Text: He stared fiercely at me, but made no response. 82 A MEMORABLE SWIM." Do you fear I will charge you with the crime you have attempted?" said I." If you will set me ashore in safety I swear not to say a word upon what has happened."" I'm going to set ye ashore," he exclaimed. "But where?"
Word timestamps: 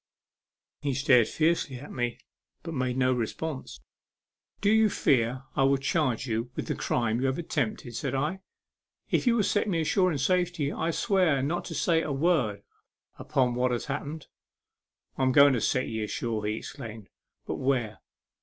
He 0.81 0.95
stared 0.95 1.27
fiercely 1.27 1.75
at 1.77 1.91
me, 1.91 2.17
but 2.63 2.73
made 2.73 2.97
no 2.97 3.13
response. 3.13 3.81
82 3.81 3.81
A 3.83 3.85
MEMORABLE 3.99 4.29
SWIM." 4.33 4.61
Do 4.61 4.81
you 4.81 4.89
fear 4.89 5.43
I 5.55 5.63
will 5.63 5.77
charge 5.77 6.25
you 6.25 6.49
with 6.55 6.65
the 6.65 6.73
crime 6.73 7.21
you 7.21 7.27
have 7.27 7.37
attempted?" 7.37 7.95
said 7.95 8.15
I." 8.15 8.39
If 9.11 9.27
you 9.27 9.35
will 9.35 9.43
set 9.43 9.69
me 9.69 9.81
ashore 9.81 10.11
in 10.11 10.17
safety 10.17 10.71
I 10.71 10.89
swear 10.89 11.43
not 11.43 11.65
to 11.65 11.75
say 11.75 12.01
a 12.01 12.11
word 12.11 12.63
upon 13.19 13.53
what 13.53 13.69
has 13.69 13.85
happened."" 13.85 14.25
I'm 15.19 15.31
going 15.31 15.53
to 15.53 15.61
set 15.61 15.87
ye 15.87 16.03
ashore," 16.05 16.47
he 16.47 16.53
exclaimed. 16.55 17.07
"But 17.45 17.57
where?" 17.57 17.99